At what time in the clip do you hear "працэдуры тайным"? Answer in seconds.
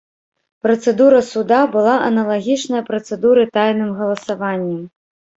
2.87-3.91